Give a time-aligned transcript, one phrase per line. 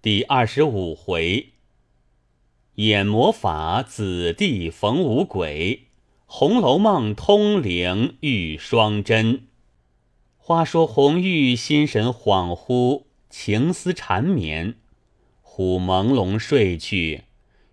[0.00, 1.54] 第二十五回，
[2.76, 5.86] 演魔法子弟逢五鬼，
[6.24, 9.48] 《红楼梦》通灵遇双真。
[10.36, 14.76] 话说红玉心神恍惚，情思缠绵，
[15.42, 17.24] 忽朦胧睡去，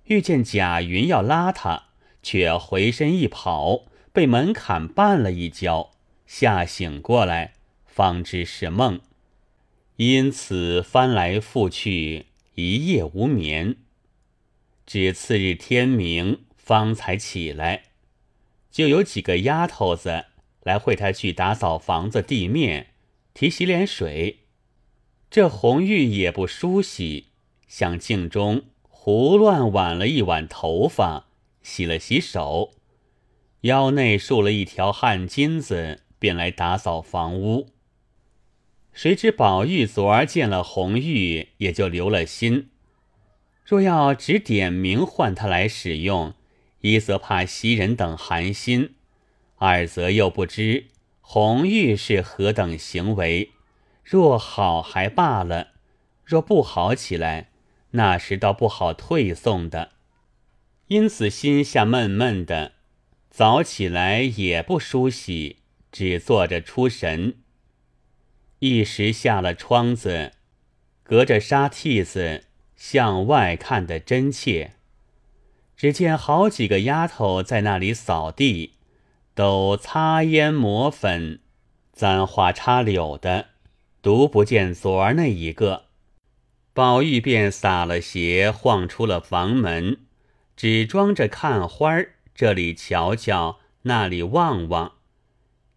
[0.05, 1.89] 遇见贾云要拉他，
[2.23, 5.92] 却回身一跑，被门槛绊了一跤，
[6.26, 7.54] 吓醒过来，
[7.86, 9.00] 方知是梦。
[9.98, 12.25] 因此翻来覆去，
[12.55, 13.77] 一夜无眠。
[14.85, 17.84] 至次日天明，方才起来，
[18.70, 20.26] 就有几个丫头子
[20.63, 22.88] 来会他去打扫房子地面，
[23.34, 24.40] 提洗脸水。
[25.31, 27.27] 这红玉也不梳洗，
[27.68, 31.27] 向镜中胡乱挽了一挽头发，
[31.63, 32.73] 洗了洗手，
[33.62, 37.70] 腰内束了一条汗巾子，便来打扫房屋。
[38.95, 42.70] 谁知宝玉昨儿见了红玉，也就留了心。
[43.66, 46.34] 若要只点名唤他来使用，
[46.79, 48.96] 一则怕袭人等寒心，
[49.57, 50.85] 二则又不知
[51.20, 53.51] 红玉是何等行为。
[54.01, 55.71] 若好还罢了，
[56.23, 57.49] 若不好起来，
[57.91, 59.91] 那时倒不好退送的。
[60.88, 62.71] 因此心下闷闷的，
[63.29, 65.57] 早起来也不梳洗，
[65.91, 67.40] 只坐着出神。
[68.59, 70.31] 一时下了窗子，
[71.03, 72.45] 隔着纱屉子
[72.75, 74.72] 向外看得真切。
[75.75, 78.75] 只见好几个丫头在那里扫地，
[79.33, 81.41] 都擦烟抹粉、
[81.91, 83.47] 簪花插柳的，
[84.01, 85.85] 独不见昨儿那一个。
[86.73, 90.00] 宝玉便撒了鞋，晃出了房门，
[90.56, 94.94] 只装着看花儿，这里瞧瞧，那里望望。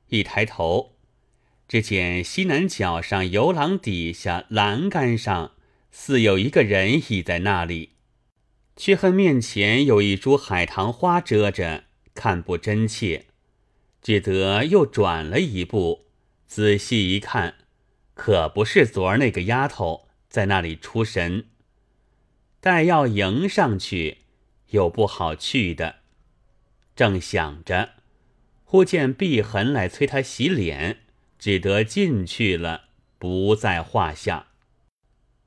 [0.09, 0.98] 一抬头。
[1.69, 5.53] 只见西南角上游廊底下栏杆上，
[5.91, 7.91] 似有一个人倚在那里，
[8.75, 13.27] 却恨面前有一株海棠花遮着，看不真切，
[14.01, 16.07] 只得又转了一步，
[16.47, 17.57] 仔细一看，
[18.15, 21.45] 可不是昨儿那个丫头在那里出神。
[22.61, 24.19] 待要迎上去，
[24.71, 25.97] 又不好去的，
[26.97, 27.91] 正想着，
[28.65, 31.01] 忽见碧痕来催他洗脸。
[31.39, 32.89] 只得进去了，
[33.19, 34.49] 不在话下。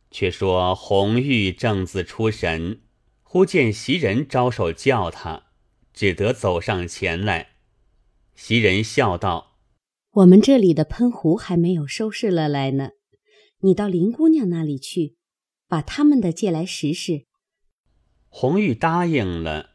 [0.09, 2.81] 却说红玉正自出神，
[3.23, 5.47] 忽见袭人招手叫他，
[5.93, 7.51] 只得走上前来。
[8.35, 9.57] 袭人笑道
[10.11, 12.89] ：“我们这里的喷壶还没有收拾了来呢，
[13.59, 15.15] 你到林姑娘那里去，
[15.67, 17.27] 把他们的借来试试。”
[18.27, 19.71] 红玉答应了，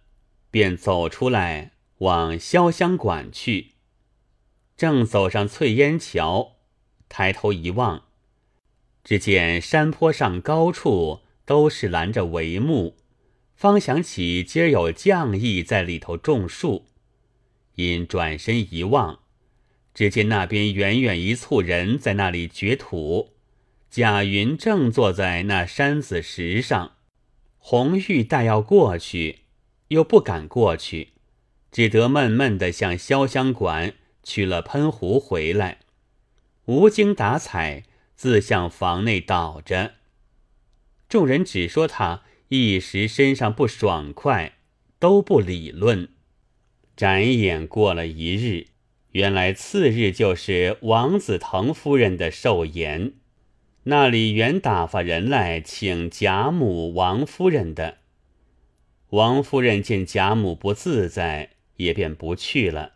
[0.51, 3.76] 便走出来往潇湘馆去。
[4.77, 6.57] 正走上翠烟桥，
[7.09, 8.05] 抬头一望，
[9.03, 12.99] 只见山坡上高处都是拦着帷幕，
[13.55, 16.85] 方想起今儿有将役在里头种树，
[17.77, 19.21] 因转身一望，
[19.95, 23.33] 只见那边远远一簇人在那里掘土，
[23.89, 26.97] 贾云正坐在那山子石上，
[27.57, 29.39] 红玉待要过去，
[29.89, 31.15] 又不敢过去，
[31.73, 33.95] 只得闷闷的向潇湘馆。
[34.27, 35.79] 取了喷壶回来，
[36.65, 37.85] 无精打采，
[38.17, 39.93] 自向房内倒着。
[41.09, 44.55] 众人只说他一时身上不爽快，
[44.99, 46.09] 都不理论。
[46.97, 48.67] 转眼过了一日，
[49.13, 53.13] 原来次日就是王子腾夫人的寿筵，
[53.85, 57.99] 那里原打发人来请贾母、王夫人的。
[59.11, 62.95] 王夫人见贾母不自在，也便不去了。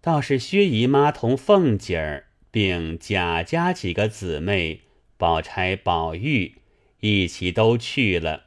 [0.00, 4.82] 倒是薛姨妈同凤姐儿，并贾家几个姊妹，
[5.16, 6.62] 宝钗、宝玉
[7.00, 8.44] 一起都去了，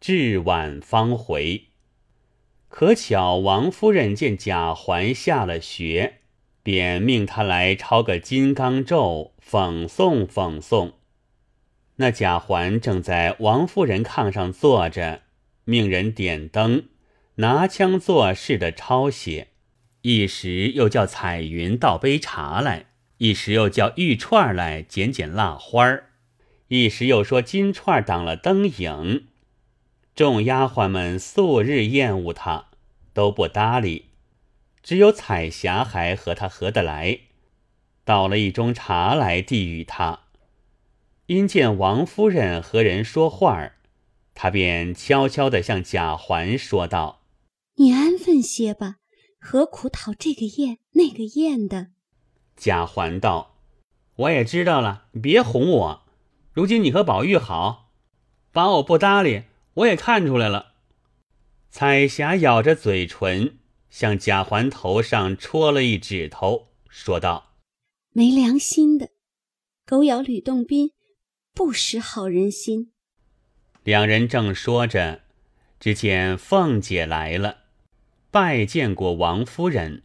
[0.00, 1.64] 至晚方回。
[2.68, 6.20] 可巧王夫人见贾环下了学，
[6.62, 10.92] 便命他来抄个金刚咒，讽诵讽诵。
[11.96, 15.22] 那贾环正在王夫人炕上坐着，
[15.64, 16.88] 命人点灯，
[17.36, 19.48] 拿枪作势的抄写。
[20.08, 22.86] 一时又叫彩云倒杯茶来，
[23.18, 26.10] 一时又叫玉串来捡捡蜡花儿，
[26.68, 29.26] 一时又说金串挡了灯影。
[30.14, 32.66] 众丫鬟们素日厌恶他，
[33.12, 34.04] 都不搭理，
[34.80, 37.22] 只有彩霞还和他合得来，
[38.04, 40.20] 倒了一盅茶来递与他。
[41.26, 43.78] 因见王夫人和人说话儿，
[44.34, 47.22] 他便悄悄地向贾环说道
[47.78, 48.98] ：“你安分些吧。”
[49.48, 51.90] 何苦讨这个厌那个厌的？
[52.56, 53.60] 贾环道
[54.26, 56.02] ：“我也知道了，别哄我。
[56.52, 57.92] 如今你和宝玉好，
[58.50, 59.44] 把我不搭理，
[59.74, 60.72] 我也看出来了。
[61.70, 63.58] 彩霞咬着嘴唇，
[63.88, 67.52] 向贾环头上戳了一指头，说道
[68.10, 69.10] ：“没良心的，
[69.86, 70.90] 狗咬吕洞宾，
[71.54, 72.90] 不识好人心。”
[73.84, 75.22] 两人正说着，
[75.78, 77.58] 只见凤姐来了，
[78.38, 80.02] 拜见过王夫人。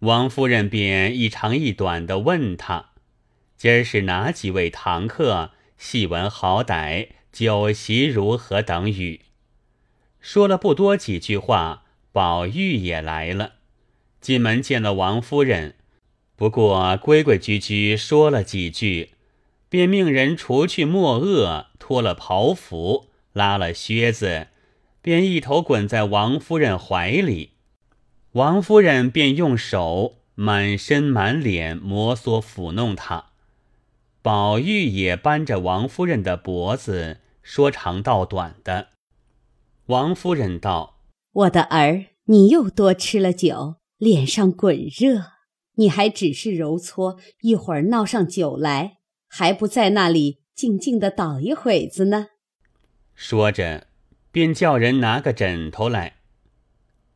[0.00, 2.86] 王夫人便一长一短的问她
[3.56, 5.52] ：“今儿是哪几位堂客？
[5.76, 9.20] 细闻好歹，酒席如何？”等语。
[10.18, 13.52] 说了不多几句话，宝玉也来了，
[14.20, 15.76] 进门见了王夫人，
[16.34, 19.10] 不过规规矩矩说了几句，
[19.68, 24.48] 便命人除去墨恶，脱了袍服，拉了靴子，
[25.00, 27.52] 便一头滚在王夫人怀里。
[28.32, 33.32] 王夫人便用手满身满脸摩挲抚弄他，
[34.22, 38.88] 宝玉也扳着王夫人的脖子说长道短的。
[39.86, 41.00] 王夫人道
[41.32, 45.32] ：“我的儿，你又多吃了酒，脸上滚热，
[45.76, 52.28] 你还只是揉搓，一会儿闹上酒来，还不在那里静静的倒一会子呢？”
[53.16, 53.87] 说着，
[54.38, 56.18] 便叫人拿个枕头来。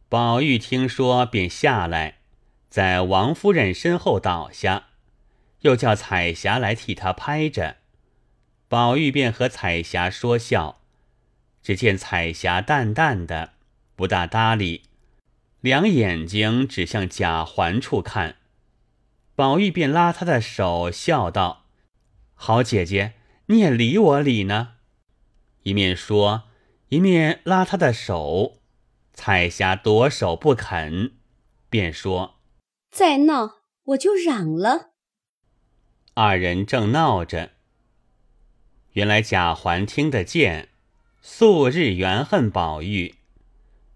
[0.09, 2.17] 宝玉听说，便下来，
[2.69, 4.87] 在王夫人身后倒下，
[5.61, 7.77] 又叫彩霞来替他拍着。
[8.67, 10.81] 宝玉便和彩霞说笑，
[11.63, 13.53] 只见彩霞淡淡的，
[13.95, 14.83] 不大搭理，
[15.61, 18.35] 两眼睛指向贾环处看。
[19.37, 21.67] 宝玉便拉她的手，笑道
[22.35, 23.13] ：“好姐姐，
[23.47, 24.73] 你也理我理呢。”
[25.63, 26.49] 一面说，
[26.93, 28.59] 一面拉他的手。
[29.15, 31.13] 彩霞夺手不肯，
[31.71, 32.35] 便说
[32.93, 34.91] ：“再闹，我就嚷了。”
[36.13, 37.53] 二人正闹着，
[38.93, 40.69] 原来贾环听得见，
[41.23, 43.15] 素日怨恨宝玉，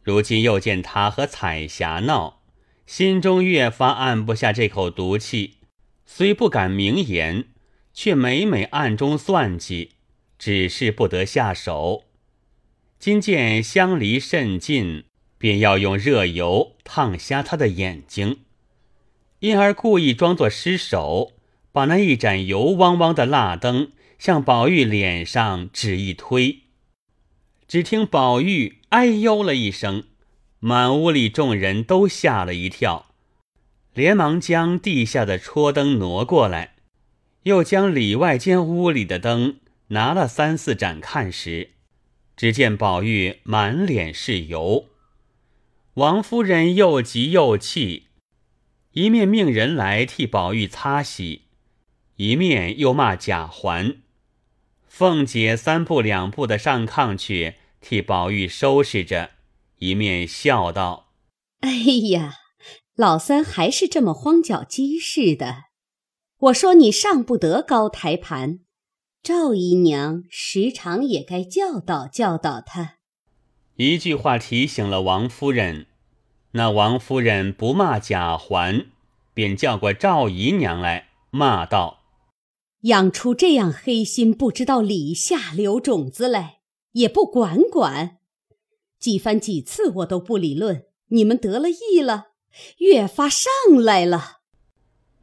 [0.03, 2.41] 如今又见他和彩霞闹，
[2.87, 5.59] 心中越发按不下这口毒气，
[6.07, 7.49] 虽不敢明言，
[7.93, 9.97] 却每每暗中算计，
[10.39, 12.05] 只是不得下手。
[12.99, 15.05] 今见相离甚近。
[15.39, 18.39] 便要用热油烫瞎他的眼睛，
[19.41, 21.33] 因而故意装作失手，
[21.73, 26.61] 把那一盏油汪汪的蜡灯向宝玉脸上只一推。
[27.69, 30.05] 只听宝玉“哎呦”了一声，
[30.59, 33.11] 满屋里众人都吓了一跳，
[33.93, 36.77] 连忙将地下的戳灯挪过来，
[37.43, 39.59] 又将里外间屋里的灯
[39.89, 41.73] 拿了三四盏看时，
[42.37, 44.87] 只见宝玉满脸是油。
[45.95, 48.09] 王夫人又急又气，
[48.93, 51.45] 一面命人来替宝玉擦洗，
[52.17, 53.97] 一面又骂贾环。
[54.87, 59.31] 凤姐三步两步的上炕去替宝玉收拾着，
[59.79, 61.13] 一面笑道
[61.61, 61.71] ：“哎
[62.11, 62.35] 呀，
[62.95, 65.65] 老三还是这么慌脚鸡似的。
[66.39, 68.61] 我说你上不得高台盘，
[69.27, 72.99] 赵姨娘时常也该教导教导他。”
[73.75, 75.87] 一句话提醒了王夫人，
[76.53, 78.87] 那王夫人不骂贾环，
[79.35, 82.05] 便叫过赵姨娘来骂道
[82.83, 86.61] ：“养出这样黑心、不知道里下流种子来，
[86.93, 88.19] 也不管管。
[89.01, 92.27] 几番几次我都不理论，你们得了意了，
[92.79, 93.51] 越发上
[93.83, 94.35] 来了。”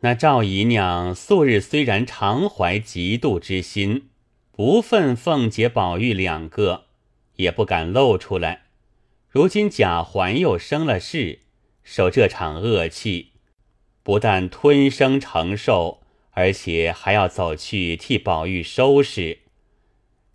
[0.05, 4.09] 那赵姨娘素日虽然常怀嫉妒之心，
[4.51, 6.87] 不忿凤姐、宝玉两个。
[7.37, 8.63] 也不敢露出来。
[9.29, 11.39] 如今贾环又生了事，
[11.83, 13.31] 受这场恶气，
[14.03, 19.39] 不但吞声承受，而且还要走去替宝玉收拾。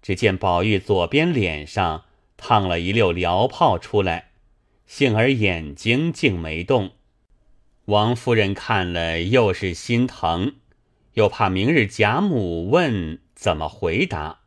[0.00, 2.04] 只见宝玉左边脸上
[2.36, 4.30] 烫了一溜燎泡出来，
[4.86, 6.92] 幸而眼睛竟没动。
[7.88, 10.56] 王夫人看了，又是心疼，
[11.14, 14.40] 又怕明日贾母问怎么回答。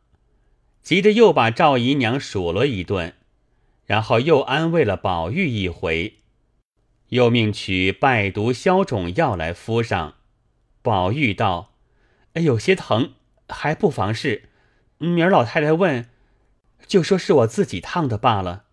[0.84, 3.16] 急得又把赵姨娘数了一顿，
[3.88, 6.20] 然后又安慰了宝玉一回，
[7.10, 10.18] 又命取败毒消肿药来敷上。
[10.84, 11.74] 宝玉道
[12.40, 13.14] ：“有些疼，
[13.50, 14.50] 还不妨事。
[15.00, 16.08] 明儿老太太问，
[16.86, 18.66] 就说是我自己烫的罢了。”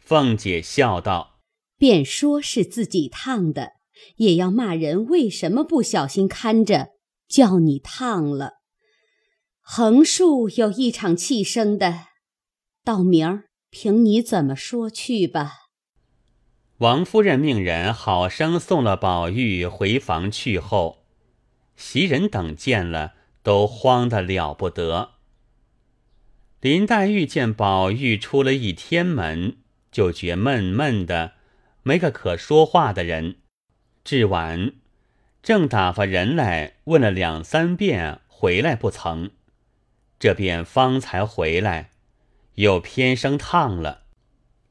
[0.00, 1.35] 凤姐笑道
[1.76, 3.72] ：“便说是自己烫的，
[4.16, 6.90] 也要骂人为什么不小心看着，
[7.28, 8.54] 叫你烫了。”
[9.60, 12.06] 横竖有一场气生的，
[12.84, 15.52] 到明儿凭你怎么说去吧。
[16.78, 21.04] 王夫人命人好生送了宝玉回房去后，
[21.74, 25.14] 袭人等见了都慌得了不得。
[26.60, 29.56] 林黛玉见宝玉出了一天门，
[29.90, 31.32] 就觉闷闷的，
[31.86, 33.36] 没个可说话的人。
[34.02, 34.72] 至晚，
[35.40, 39.30] 正打发人来问了两三遍，回来不曾。
[40.18, 41.90] 这便方才回来，
[42.56, 44.02] 又偏生烫了。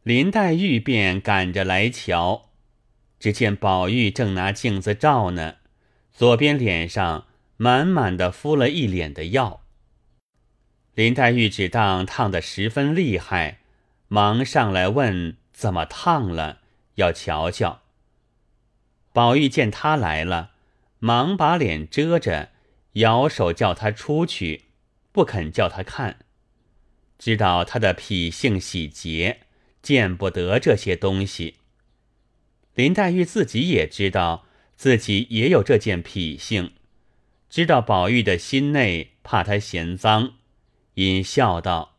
[0.04, 2.50] 林黛玉便赶着来瞧，
[3.18, 5.56] 只见宝玉正拿镜子照呢，
[6.12, 9.62] 左边脸上满满的敷了一脸的药。
[10.94, 13.60] 林黛玉只当烫得十分厉害，
[14.10, 16.60] 忙上来问怎么烫了，
[16.96, 17.82] 要瞧瞧。
[19.14, 20.52] 宝玉见他来了，
[21.00, 22.52] 忙把脸遮着，
[22.94, 24.66] 摇手叫他出去，
[25.12, 26.26] 不肯叫他看，
[27.18, 29.42] 知道他的脾性喜洁，
[29.82, 31.60] 见不得这些东西。
[32.74, 36.74] 林黛玉自己也知道自己也有这件脾性，
[37.50, 40.34] 知道宝玉的心内怕他嫌脏。
[40.96, 41.98] 因笑道：“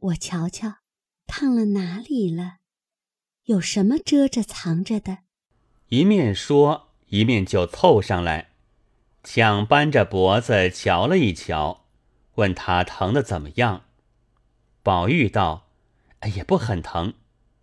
[0.00, 0.78] 我瞧瞧，
[1.26, 2.61] 烫了哪里了？
[3.44, 5.18] 有什么遮着藏着的？”
[5.90, 8.50] 一面说，一面就凑上来，
[9.22, 11.84] 抢扳着脖子瞧了一瞧，
[12.36, 13.84] 问他疼的怎么样。
[14.82, 15.68] 宝玉道
[16.20, 17.14] ：“哎呀，不很疼，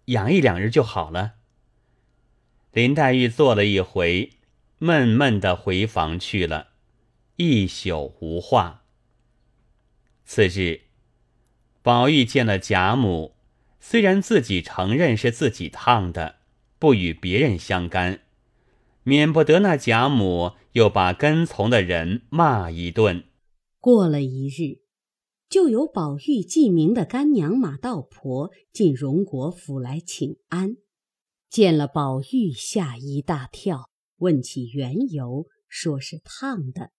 [0.06, 1.34] 养一两日就好了。”
[2.72, 4.34] 林黛玉坐了一回，
[4.78, 6.68] 闷闷的回房去了，
[7.38, 8.84] 一宿无话。
[10.24, 10.82] 次日，
[11.82, 13.36] 宝玉见了贾母，
[13.80, 16.36] 虽然自己承认是自己烫的，
[16.78, 18.22] 不与别人相干，
[19.04, 23.24] 免不得那贾母又把跟从的人骂一顿。
[23.80, 24.82] 过了一日，
[25.50, 30.76] 就有宝玉记名的干娘马道婆进荣国府来请安，
[31.50, 36.92] 见了宝玉，吓一大跳，问起缘由，说是烫的。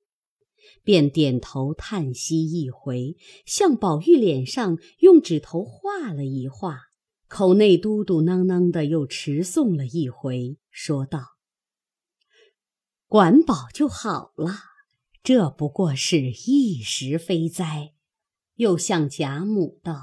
[0.82, 6.80] 便点头叹息一回，向宝玉脸上用指头画了一画，
[7.28, 11.36] 口内嘟嘟囔囔的又持诵了一回，说道
[13.06, 14.56] ：“管饱就好了，
[15.22, 17.94] 这不过是一时非灾。”
[18.56, 20.02] 又向贾母道：“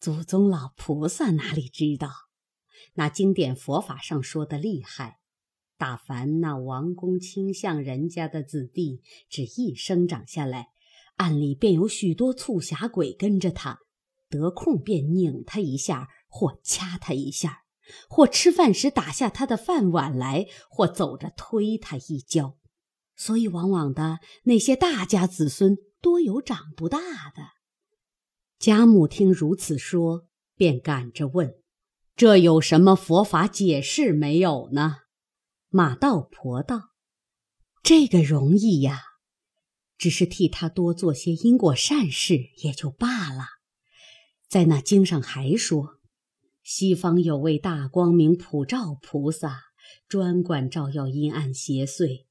[0.00, 2.10] 祖宗老菩萨哪里知道，
[2.94, 5.18] 那经典佛法上说的厉害。”
[5.76, 10.68] 大凡那王公卿相人家的子弟，只一生长下来，
[11.16, 13.80] 暗里便有许多促狭鬼跟着他，
[14.28, 17.64] 得空便拧他一下，或掐他一下，
[18.08, 22.56] 或吃饭时打下他的饭碗来，或走着推他一跤。
[23.16, 27.42] 所以往往的那些大家子孙，多有长不大的。
[28.58, 30.26] 贾母听如此说，
[30.56, 31.54] 便赶着问
[32.16, 34.96] ：“这有什么佛法解释没有呢？”
[35.76, 36.90] 马道婆道
[37.82, 39.00] ：“这个容易呀，
[39.98, 43.44] 只是替他多做些因果善事也就罢了。
[44.48, 45.96] 在那经上还说，
[46.62, 49.62] 西方有位大光明普照菩萨，
[50.06, 52.26] 专管照耀阴暗邪祟。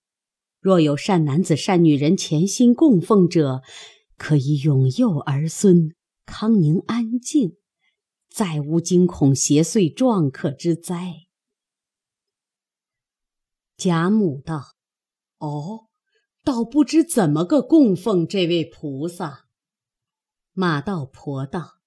[0.61, 3.61] 若有善男子、善女人潜心供奉者，
[4.15, 5.93] 可以永佑儿孙，
[6.25, 7.57] 康宁安静，
[8.29, 11.22] 再无惊恐邪祟撞客之灾。”
[13.75, 14.75] 贾母道
[15.39, 15.87] ：“哦，
[16.43, 19.47] 倒不知怎么个供奉这位菩萨。”
[20.53, 21.79] 马道婆道：“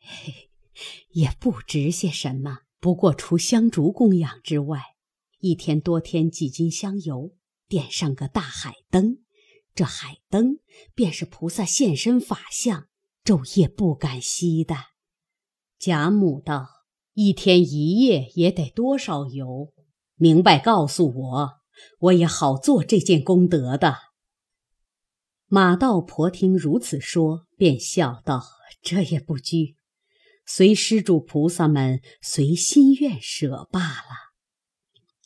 [0.00, 0.50] 嘿，
[1.10, 4.96] 也不值些什么，不过除香烛供养之外，
[5.38, 7.34] 一天多添几斤香油，
[7.68, 9.18] 点上个大海灯，
[9.74, 10.58] 这海灯
[10.94, 12.88] 便是菩萨现身法相，
[13.22, 14.74] 昼夜不敢熄的。”
[15.78, 16.66] 贾母道
[17.12, 19.73] ：“一天一夜也得多少油？”
[20.24, 21.50] 明白，告诉我，
[21.98, 23.96] 我也好做这件功德的。
[25.48, 28.42] 马道婆听如此说，便笑道
[28.80, 29.76] ：“这也不拘，
[30.46, 34.32] 随施主菩萨们随心愿舍罢了。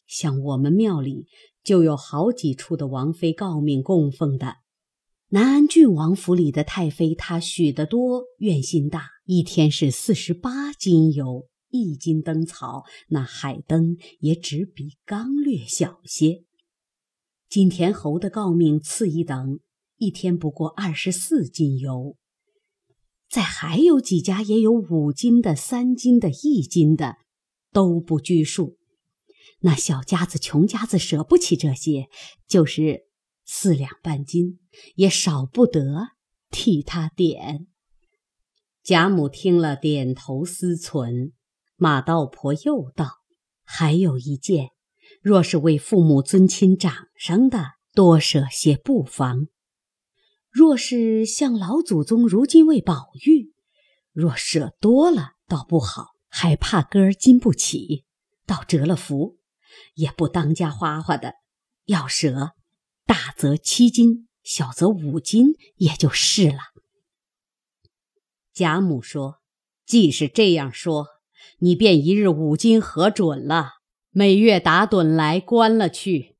[0.04, 1.28] 像我们庙里
[1.62, 4.56] 就有好几处的王妃诰命供奉的，
[5.28, 16.44] 南安郡王府里的太妃，她许得多，愿心大，一天是四十八斤油。”一斤灯草，那海灯也只比缸略小些。
[17.48, 19.60] 金田侯的诰命次一等，
[19.96, 22.16] 一天不过二十四斤油。
[23.30, 27.16] 再还有几家也有五斤的、三斤的、一斤的，
[27.72, 28.78] 都不拘数。
[29.60, 32.08] 那小家子、穷家子舍不起这些，
[32.46, 33.06] 就是
[33.44, 34.60] 四两半斤，
[34.94, 36.12] 也少不得
[36.50, 37.66] 替他点。
[38.82, 41.32] 贾母听了，点头思忖。
[41.80, 43.18] 马道婆又道
[43.62, 44.70] ：“还有一件，
[45.22, 49.46] 若是为父母尊亲长生的，多舍些不妨；
[50.50, 53.54] 若是像老祖宗如今为宝玉，
[54.10, 58.04] 若舍多了倒不好，还怕哥儿经不起，
[58.44, 59.38] 倒折了福，
[59.94, 61.34] 也不当家花花的。
[61.84, 62.54] 要舍，
[63.06, 66.58] 大则七斤，小则五斤，也就是了。
[68.52, 69.36] 贾母说
[69.86, 71.06] ：“既是这样说，
[71.58, 73.72] 你便一日五斤核准了，
[74.10, 76.36] 每月打盹来关了去。”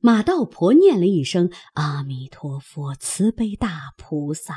[0.00, 4.54] 马道婆念了一声“阿弥陀佛，慈悲大菩萨”。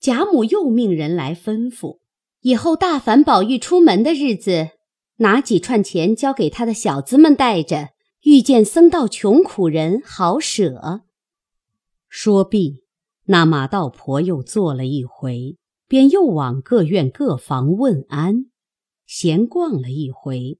[0.00, 1.98] 贾母又命人来吩咐，
[2.40, 4.70] 以后大凡宝玉出门的日子，
[5.16, 7.90] 拿几串钱交给他的小子们带着，
[8.22, 11.02] 遇见僧道穷苦人，好舍。
[12.08, 12.84] 说毕，
[13.24, 18.46] 那马道婆又做了一回，便又往各院各房问安，
[19.06, 20.58] 闲逛了一回，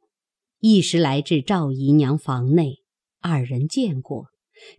[0.60, 2.84] 一时来至赵姨娘房内。
[3.20, 4.26] 二人见过，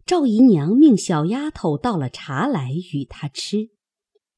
[0.05, 3.69] 赵姨娘命小丫头倒了茶来与他吃。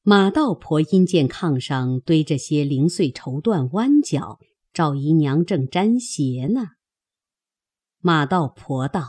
[0.02, 4.38] 马道婆因见炕上堆着些零碎绸缎弯角，
[4.72, 6.68] 赵姨娘正沾鞋呢。
[8.00, 9.02] 马道婆道：“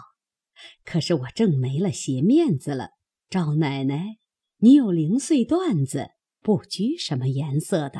[0.83, 2.89] 可是我正没了鞋面子了。
[3.29, 4.17] 赵奶奶，
[4.57, 6.09] 你有零碎缎子，
[6.41, 7.99] 不拘什么颜色的，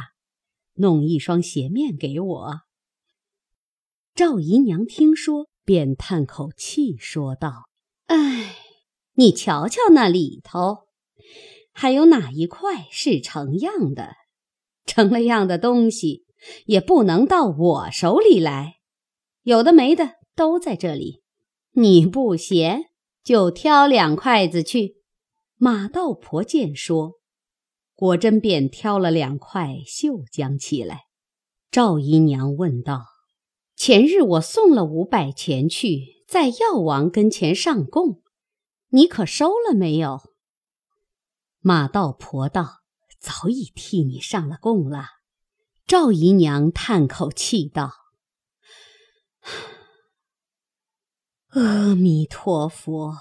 [0.76, 2.62] 弄一双鞋面给我。”
[4.16, 5.48] 赵姨娘听说。
[5.70, 7.70] 便叹口气说道
[8.10, 8.56] ：“哎，
[9.14, 10.88] 你瞧瞧那里头，
[11.72, 14.16] 还有哪一块是成样的？
[14.88, 16.26] 成了样的东西，
[16.66, 18.78] 也不能到我手里来。
[19.44, 21.22] 有的没的都在这里。
[21.74, 22.86] 你不嫌，
[23.24, 24.96] 就挑两筷子去。”
[25.56, 27.19] 马道婆见说，
[28.00, 31.08] 果真便挑了两块绣将起来。
[31.70, 33.04] 赵姨娘问道。
[33.76, 38.22] 前日我送了五百钱去，在药王跟前上供，
[38.92, 40.22] 你可收了没有？
[41.60, 42.84] 马道婆道
[43.20, 45.06] ：“早已替你上了供了。”
[45.86, 47.92] 赵姨娘叹口气道
[51.52, 53.18] ：“阿弥陀佛，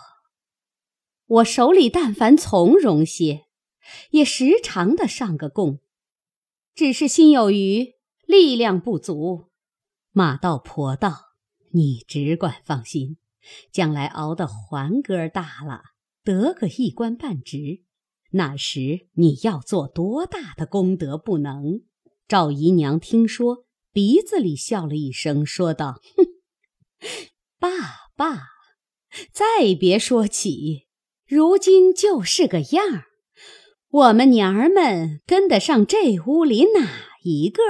[1.26, 3.47] 我手里但凡从容些，
[4.10, 5.80] 也时常的上个供，
[6.74, 7.94] 只是心有余，
[8.26, 9.50] 力量不足。”
[10.12, 11.34] 马道婆道
[11.72, 13.18] ：“你只管放心，
[13.70, 15.82] 将来熬得环哥大了，
[16.24, 17.82] 得个一官半职，
[18.32, 21.82] 那时你要做多大的功德不能？”
[22.28, 26.26] 赵姨娘听说，鼻子里笑了一声，说道：“哼，
[27.58, 27.70] 爸
[28.14, 28.48] 爸，
[29.32, 30.86] 再别说起，
[31.26, 33.07] 如今就是个样儿。
[33.90, 36.88] 我们娘儿们跟得上这屋里哪
[37.22, 37.62] 一个？”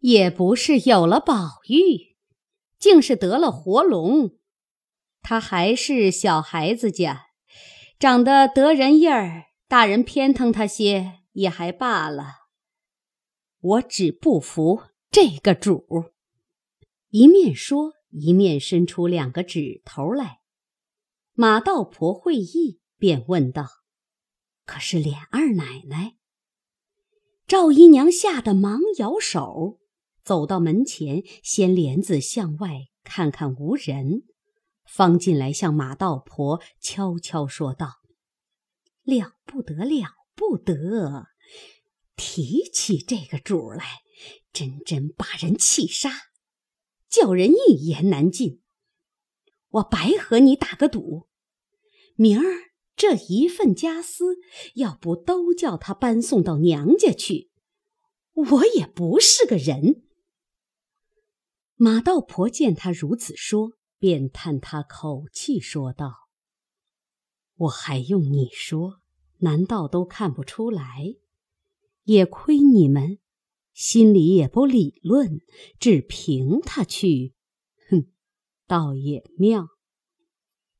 [0.00, 2.16] 也不是有了宝玉，
[2.78, 4.38] 竟是得了活龙。
[5.22, 7.26] 他还是小孩子家，
[7.98, 12.26] 长得得人意儿，大人偏疼他些也还罢了。
[13.60, 15.86] 我只不服这个主。
[17.08, 20.40] 一面说，一面伸出两个指头来。
[21.32, 23.66] 马道婆会意，便问道
[24.66, 26.16] ：“可是琏二奶奶？”
[27.48, 29.80] 赵姨娘吓得忙摇手。
[30.24, 34.24] 走到门前，掀帘子向外看看无人，
[34.84, 38.00] 方进来向马道婆悄悄说道
[39.06, 41.28] ：“了不得，了不得！
[42.16, 43.84] 提起这个主来，
[44.52, 46.10] 真真把人气杀，
[47.08, 48.62] 叫人一言难尽。
[49.68, 51.28] 我白和你打个赌，
[52.16, 52.44] 明儿
[52.96, 54.38] 这一份家私，
[54.74, 57.50] 要不都叫他搬送到娘家去，
[58.32, 60.02] 我也不是个人。”
[61.76, 66.30] 马道婆见他如此说，便叹他口气，说道
[67.56, 69.02] ：“我还用你说，
[69.40, 71.16] 难道都看不出来？
[72.04, 73.18] 也亏你们
[73.74, 75.40] 心里也不理论，
[75.78, 77.34] 只凭他去，
[77.90, 78.06] 哼，
[78.66, 79.68] 倒也妙。”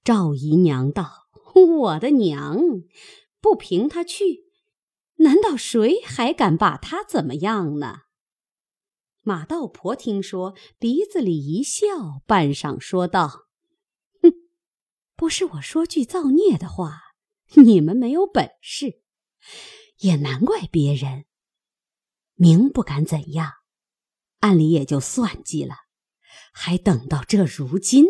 [0.03, 1.26] 赵姨娘道
[1.65, 2.59] ：“我的娘，
[3.41, 4.45] 不凭他去，
[5.17, 8.03] 难道谁还敢把他怎么样呢？”
[9.23, 13.47] 马道婆听说，鼻子里一笑，半晌说道
[14.23, 14.33] ：“哼，
[15.17, 17.01] 不是我说句造孽的话，
[17.55, 19.03] 你们没有本事，
[19.99, 21.25] 也难怪别人。
[22.35, 23.55] 明不敢怎样，
[24.41, 25.75] 暗里也就算计了，
[26.53, 28.05] 还等到这如今。”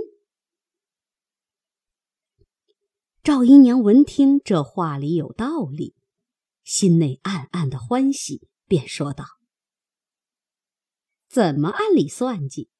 [3.26, 5.96] 赵姨娘闻听这话里有道理，
[6.62, 9.24] 心内暗暗的欢喜，便说道。
[11.28, 12.70] 怎么按理算计？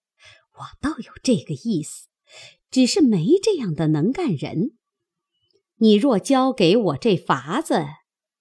[0.52, 2.06] 我倒有这个意思，
[2.70, 4.78] 只是没这样的能干人。
[5.78, 7.84] 你若教给我这法子，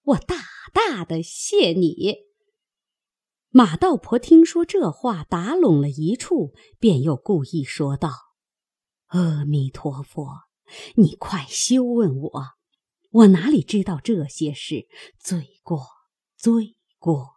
[0.03, 0.35] 我大
[0.71, 2.17] 大的谢你。”
[3.49, 8.11] 马道婆听说这话打拢了一处，便又故意说道
[9.09, 10.44] ：“阿弥陀佛，
[10.95, 12.43] 你快休问我，
[13.11, 14.87] 我哪里知道这些事？
[15.19, 15.87] 罪过，
[16.35, 17.35] 罪过。”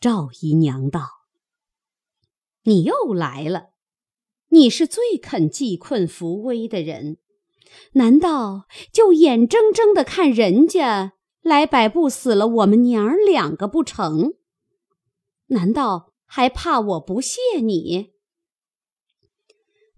[0.00, 1.02] 赵姨娘道
[2.64, 3.72] ：“你又来了，
[4.48, 7.18] 你是最肯济困扶危的人，
[7.92, 11.12] 难道就眼睁睁的看人家
[11.42, 14.36] 来摆布死了我们娘儿两个不成？”
[15.48, 18.14] 难道还怕我不谢你？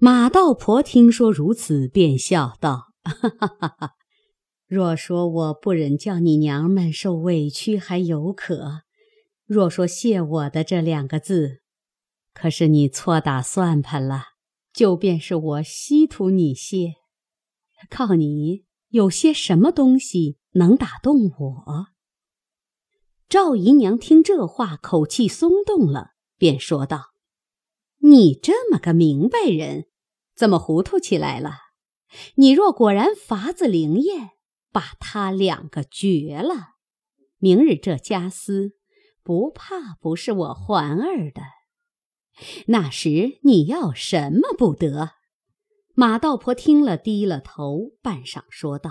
[0.04, 3.94] 马道婆听说如此，便笑道：“哈哈哈哈
[4.66, 8.82] 若说我不忍叫你娘们受委屈，还有可；
[9.46, 11.60] 若说谢我的这两个字，
[12.34, 14.24] 可是你错打算盘了。
[14.72, 16.94] 就便是我稀图你谢，
[17.88, 21.86] 靠你有些什么东西能打动我？”
[23.30, 27.12] 赵姨娘听这话，口气松动了，便说道
[28.02, 29.86] ：“你这么个明白人，
[30.34, 31.58] 怎么糊涂起来了？
[32.34, 34.30] 你若果然法子灵验，
[34.70, 36.74] 把他两个绝了，
[37.38, 38.74] 明日这家私
[39.22, 41.42] 不怕不是我环儿的。
[42.68, 45.12] 那时你要什么不得？”
[45.94, 48.90] 马道婆听了，低了头，半晌说道：“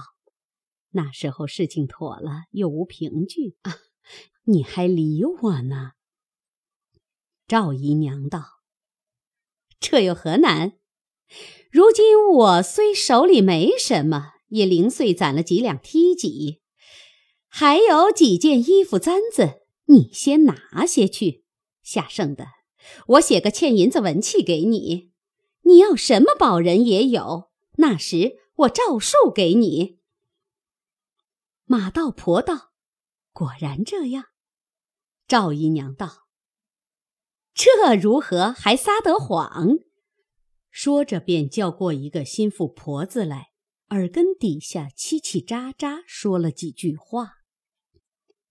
[0.92, 3.76] 那时候事情妥了，又无凭据啊。”
[4.46, 5.94] 你还理我呢？
[7.48, 8.44] 赵姨娘道
[9.80, 10.80] ：“这又何难？
[11.72, 16.62] 如今我虽手里没什么，也零碎攒了几两梯级，
[17.48, 21.46] 还有几件衣服簪子，你先拿些去。
[21.82, 22.48] 下剩的，
[23.08, 25.12] 我写个欠银子文契给你。
[25.64, 30.00] 你要什么保人也有，那时我照数给你。”
[31.66, 32.72] 马道婆道
[33.32, 34.26] ：“果然这样。”
[35.28, 36.28] 赵姨娘道
[37.56, 39.78] ：“这如何还撒得谎？”
[40.72, 43.50] 说着，便叫过一个心腹婆子来，
[43.90, 47.34] 耳根底下叽叽喳喳说了几句话。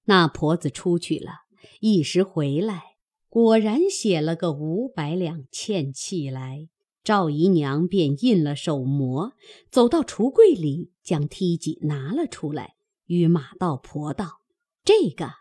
[0.05, 1.33] 那婆子出去了，
[1.81, 2.83] 一时回来，
[3.29, 6.69] 果然写了个五百两欠契来。
[7.03, 9.33] 赵姨娘便印了手模，
[9.71, 12.75] 走到橱柜里，将梯级拿了出来，
[13.07, 14.43] 与马道婆道
[14.85, 15.33] ：“这个。”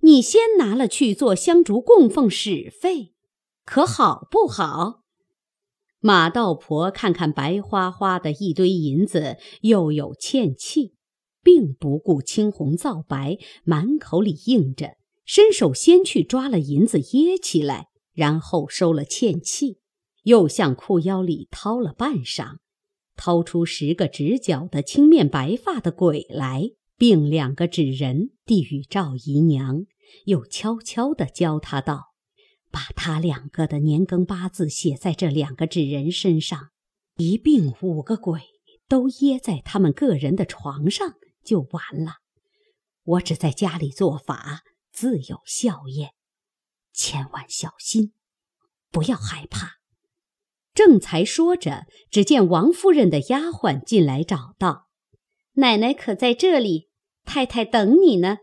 [0.00, 3.14] 你先拿了去做香烛供奉使费，
[3.64, 4.97] 可好不好？
[6.00, 10.94] 马道婆看看白花花的一堆银子，又有欠气，
[11.42, 19.78] 并不顾青红皂白，满口里应着，伸手先去抓了银子掖起来，然后收了欠气，
[20.24, 22.58] 又向裤腰里掏了半晌，
[23.16, 26.70] 掏出十个直角的青面白发的鬼来。
[27.00, 29.86] 并两个纸人递与赵姨娘，
[30.24, 32.06] 又悄悄地教她道
[32.70, 36.70] ：“把他两个的年庚八字写在这两个纸人身上，
[37.16, 38.40] 一并五个鬼
[38.88, 42.16] 都掖在他们个人的床上就完了。
[43.04, 46.12] 我只在家里做法，自有效验，
[46.92, 48.12] 千万小心，
[48.90, 49.78] 不要害怕。”
[50.74, 54.88] 正才说着，只见王夫人的丫鬟进来找道
[55.54, 56.88] ：“奶奶可在这里？”
[57.24, 58.38] 太太等你呢。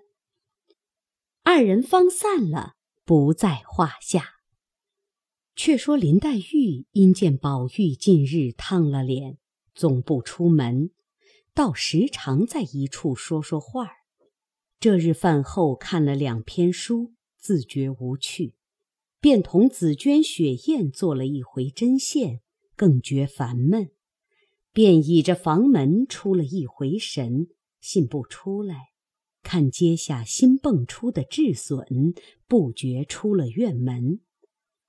[1.43, 2.74] 二人方散了，
[3.05, 4.31] 不在话下。
[5.55, 9.37] 却说林黛玉因见宝玉近日烫了脸，
[9.73, 10.89] 总不出门，
[11.53, 13.93] 倒时常在一处说说话儿。
[14.79, 18.55] 这日饭后看了两篇书，自觉无趣，
[19.21, 22.41] 便同紫鹃、雪雁做了一回针线，
[22.75, 23.91] 更觉烦闷，
[24.73, 27.47] 便倚着房门出了一回神。
[27.79, 28.89] 信不出来，
[29.45, 32.15] 看阶下新蹦出的稚笋，
[32.47, 34.21] 不觉出了院门，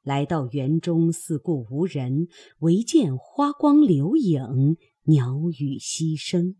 [0.02, 2.28] 来到园中，四顾无人，
[2.60, 6.56] 唯见花光流影，鸟语溪声。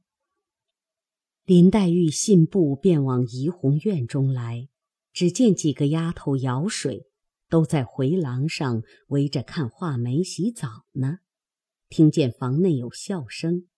[1.47, 4.69] 林黛玉信步便往怡红院中来，
[5.15, 7.07] 只见几个丫头舀水，
[7.49, 11.21] 都在回廊上围着看画眉洗澡呢。
[11.89, 13.69] 听见房内有笑声。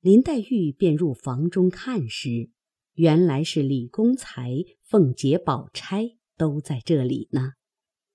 [0.00, 2.50] 林黛玉便入房中看时，
[2.94, 4.50] 原来是李公才、
[4.82, 7.52] 凤姐、宝钗都在这里呢。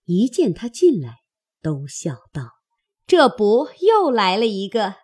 [0.06, 1.22] 一见他进来，
[1.62, 2.52] 都笑道
[3.06, 4.96] ：“这不又来了一个？”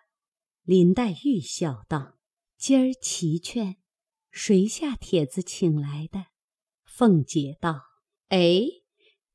[0.64, 2.14] 林黛玉笑道
[2.56, 3.76] ：“今儿齐全，
[4.30, 6.26] 谁下帖子请来的？”
[6.86, 7.82] 凤姐道
[8.30, 8.62] ：“哎，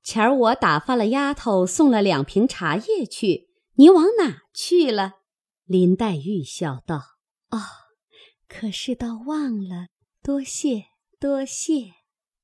[0.01, 5.19] 前儿我打发了丫头送了两瓶茶叶去，你往哪去了？”
[5.65, 7.03] 林黛玉笑道。
[7.51, 7.59] 哦，
[8.47, 9.89] 可是倒忘了，
[10.21, 10.85] 多谢
[11.19, 11.93] 多谢。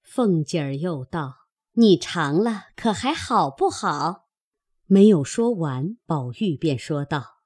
[0.01, 4.29] 凤姐儿又道：“你尝了，可还好不好？”
[4.87, 7.41] 没有说完，宝玉便说道：“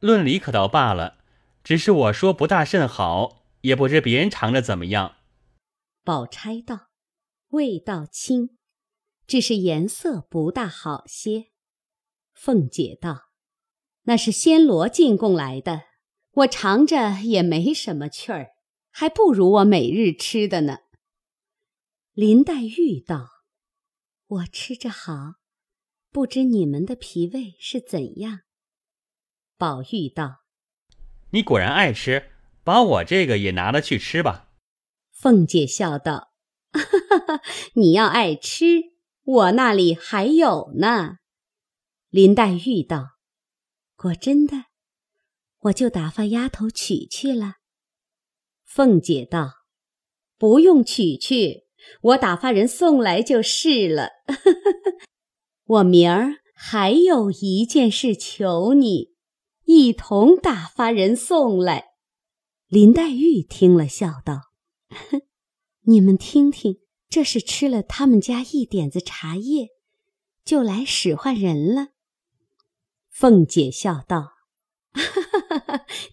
[0.00, 1.18] 论理可倒罢了，
[1.64, 5.16] 只是我说不大甚好，也不知别人尝着怎么样。”
[6.04, 6.88] 宝钗道
[7.50, 8.58] ：“味道轻，
[9.26, 11.46] 只是颜色不大好些。”
[12.32, 13.30] 凤姐道
[14.04, 15.82] ：“那是暹罗进贡来的，
[16.32, 18.50] 我尝着也没什么趣儿，
[18.98, 20.78] 还不如我每日吃的呢。”
[22.14, 23.28] 林黛玉道
[24.26, 25.34] ：“我吃着好，
[26.10, 28.40] 不知你们的脾胃是怎样。”
[29.58, 30.44] 宝玉道
[31.32, 32.30] ：“你果然爱吃，
[32.64, 34.48] 把我这个也拿了去吃吧。”
[35.12, 36.32] 凤姐笑道
[36.72, 36.80] ：“哈
[37.36, 37.42] 哈，
[37.74, 41.18] 你要爱吃，我那里还有呢。”
[42.08, 43.18] 林黛玉道
[43.94, 44.64] ：“果真的，
[45.58, 47.56] 我就打发丫头取去了。”
[48.76, 49.52] 凤姐道
[50.36, 51.62] ：“不用取去，
[52.02, 54.10] 我打发人送来就是了。
[55.64, 59.14] 我明儿还有一件事求你，
[59.64, 61.92] 一同打发人送来。”
[62.68, 64.52] 林黛玉听了，笑道
[65.88, 69.68] ：“你们听听，这是吃了他们家一点子茶叶，
[70.44, 71.92] 就来使唤人了。”
[73.08, 74.34] 凤姐笑道
[74.92, 75.00] ：“哈
[75.32, 75.45] 哈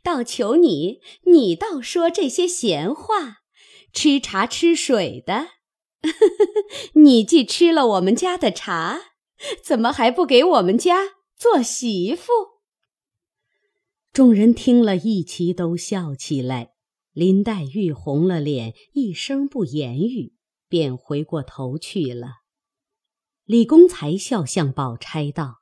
[0.01, 3.41] 倒求你，你倒说这些闲话，
[3.91, 5.49] 吃茶吃水的。
[6.95, 8.99] 你既吃了我们家的茶，
[9.63, 12.31] 怎么还不给我们家做媳妇？”
[14.11, 16.71] 众人听了一齐都笑起来。
[17.13, 20.33] 林黛玉红了脸，一声不言语，
[20.67, 22.37] 便回过头去了。
[23.45, 25.61] 李公才笑向宝钗道。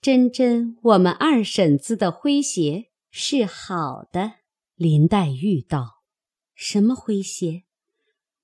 [0.00, 4.34] 真真，我们二婶子的诙谐是好的。
[4.76, 6.02] 林黛玉道
[6.54, 7.64] ：“什么诙谐？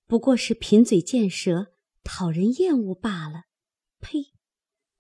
[0.07, 1.69] 不过是贫嘴贱舌，
[2.05, 3.45] 讨人厌恶罢了。”
[4.01, 4.33] 呸！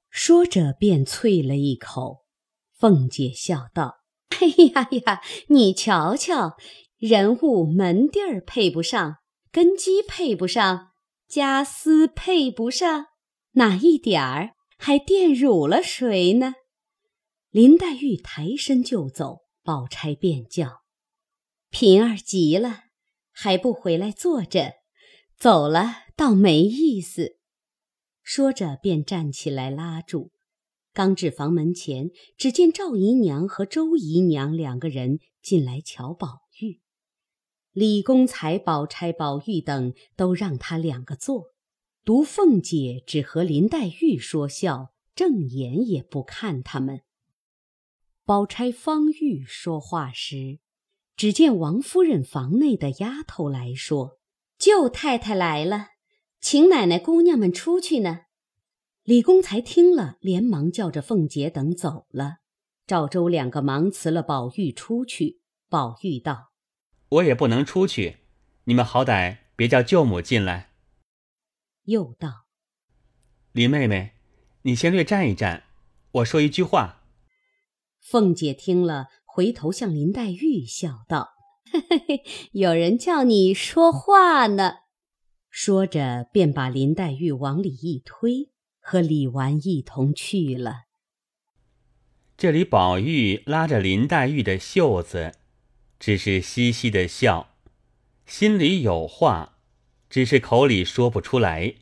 [0.08, 2.24] 说着便啐了一口。
[2.72, 3.98] 凤姐笑道
[4.40, 6.56] ：“哎呀呀，你瞧瞧，
[6.96, 9.16] 人物门第儿配不上，
[9.50, 10.92] 根基配不上，
[11.28, 13.06] 家私配不上，
[13.52, 16.54] 哪一点儿？”还玷辱了谁呢？
[17.48, 20.82] 林黛玉抬身就走，宝钗便叫
[21.70, 22.84] ：“平儿急了，
[23.32, 24.74] 还不回来坐着？
[25.36, 27.38] 走了倒没意思。”
[28.22, 30.30] 说着便站起来拉住。
[30.92, 36.80] 刚至房门前，只见赵姨娘和周姨娘两个人进来瞧宝玉。
[37.72, 41.48] 李公才、宝钗、宝玉等都让他两个坐。
[42.04, 47.02] 独凤姐只和林黛玉说笑，正眼也不看他们。
[48.26, 50.58] 宝钗、方玉说话时，
[51.16, 54.18] 只见王夫人房内的丫头来说
[54.58, 55.90] ：“舅太太来了，
[56.40, 58.22] 请奶奶、姑娘们出去呢。”
[59.04, 62.38] 李公才听了，连忙叫着凤姐等走了。
[62.84, 65.40] 赵州两个忙辞了宝玉出去。
[65.68, 66.50] 宝玉道
[67.10, 68.16] ：“我也不能出去，
[68.64, 70.72] 你们好歹别叫舅母进来。”
[71.86, 72.46] 又道
[73.52, 74.14] ：“林妹妹，
[74.62, 75.62] 你先略站一站，
[76.10, 77.02] 我说一句话。”
[78.08, 81.30] 凤姐听了，回头向林黛玉笑道
[81.72, 84.74] ：“嘿嘿嘿，有人叫你说话呢。”
[85.50, 90.84] 说着，便把林黛玉往里一推，和李纨一同去了。
[92.36, 95.32] 这里宝玉拉着林黛玉的袖子，
[95.98, 97.56] 只是嘻嘻的笑，
[98.24, 99.58] 心里有话。
[100.08, 101.74] 只是口里说不出来。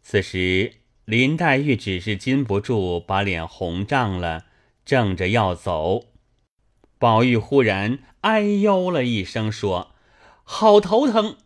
[0.00, 4.44] 此时林黛玉只是禁不住把脸红涨了，
[4.88, 6.06] 正着要走，
[6.98, 9.90] 宝玉忽然哎呦了一声，说
[10.44, 11.36] ：“好头疼。”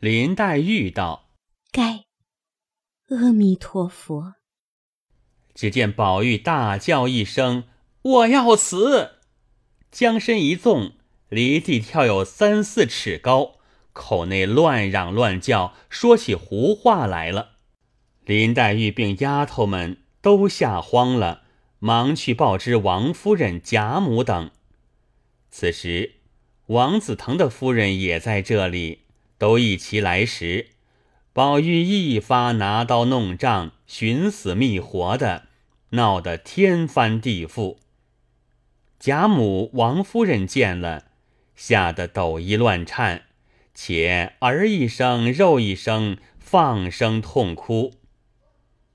[0.00, 1.30] 林黛玉道
[1.72, 2.04] ：“该，
[3.08, 4.34] 阿弥陀佛。”
[5.56, 7.64] 只见宝玉大叫一声
[8.02, 9.12] ：“我要死！”
[9.90, 10.92] 将身一纵，
[11.30, 13.54] 离地跳有三四尺高。
[13.94, 17.52] 口内乱嚷乱叫，说起胡话来了。
[18.26, 21.44] 林黛玉并丫头们都吓慌了，
[21.78, 24.50] 忙去报知王夫人、贾母等。
[25.50, 26.14] 此时
[26.66, 29.04] 王子腾的夫人也在这里，
[29.38, 30.68] 都一齐来时，
[31.32, 35.46] 宝玉一发拿刀弄杖，寻死觅活的，
[35.90, 37.78] 闹得天翻地覆。
[38.98, 41.04] 贾母、王夫人见了，
[41.54, 43.26] 吓得抖衣乱颤。
[43.72, 47.94] 且儿一声，肉一声，放声痛哭，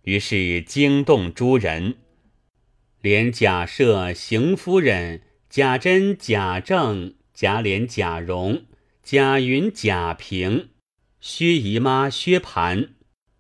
[0.02, 1.96] 于是惊动诸人，
[3.04, 8.64] 连贾赦、邢夫人、贾珍、贾政、贾琏、贾蓉、
[9.04, 10.70] 贾云、贾平、
[11.20, 12.92] 薛姨妈、薛蟠，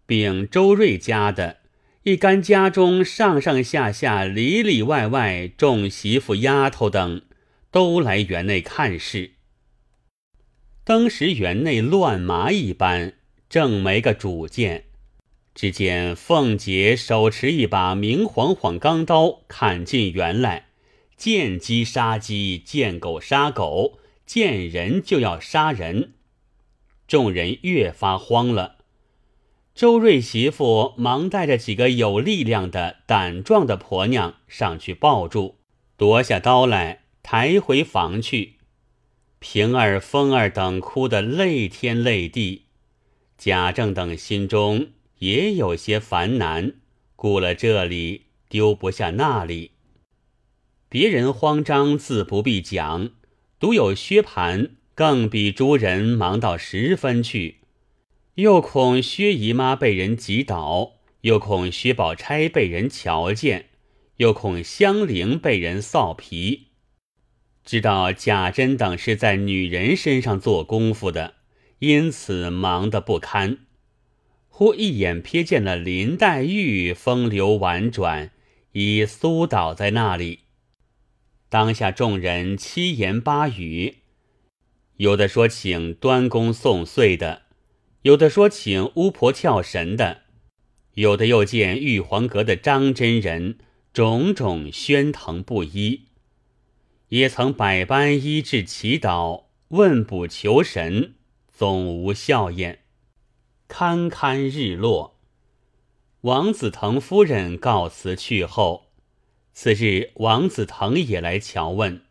[0.05, 1.59] 并周瑞家的
[2.03, 7.21] 一干家中上上下下、里里外外众媳妇、丫头等，
[7.71, 9.31] 都来园内看事。
[10.83, 13.13] 当时园内乱麻一般，
[13.47, 14.87] 正没个主见。
[15.55, 20.67] 只见凤姐手持一把明晃晃钢刀，砍进园来，
[21.15, 26.13] 见鸡杀鸡，见狗杀狗，见人就要杀人。
[27.07, 28.77] 众人越发慌了。
[29.75, 35.57] 周瑞媳妇忙带着几个有力量的、胆壮的婆娘上去抱住，
[35.97, 38.53] 夺下刀来，抬回房去。
[39.39, 42.63] 平儿、凤儿等哭得泪天泪地，
[43.37, 44.87] 贾政等心中。
[45.23, 46.73] 也有些烦难，
[47.15, 49.71] 顾了这里，丢不下那里。
[50.89, 53.11] 别人慌张自不必讲，
[53.57, 57.59] 独有薛蟠更比诸人忙到十分去，
[58.35, 63.67] 又恐薛姨妈被人挤倒，又恐薛宝钗被人瞧见，
[64.17, 66.67] 又恐香菱被人臊皮。
[67.63, 71.35] 知道贾珍等是在女人身上做功夫的，
[71.79, 73.59] 因此忙得不堪。
[74.55, 78.29] 忽一眼瞥见了林黛玉风流婉转，
[78.73, 80.41] 已苏倒在那里。
[81.49, 83.95] 当下众人七言八语，
[84.97, 87.41] 有的说请端公送岁的，
[88.03, 90.21] 有的说请巫婆跳神的，
[90.93, 93.57] 有的又见玉皇阁的张真人，
[93.91, 96.09] 种种喧腾不一，
[97.09, 101.15] 也曾百般医治祈祷、问卜求神，
[101.51, 102.82] 总无效验。
[103.67, 105.15] 堪堪日落，
[106.21, 108.91] 王子腾夫人告辞去后，
[109.51, 112.01] 次日王子腾也来瞧问。